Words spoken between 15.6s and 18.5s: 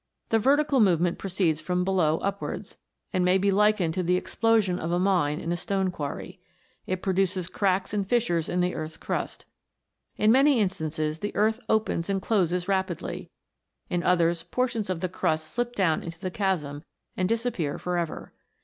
down into the chasm, and disappear for ever.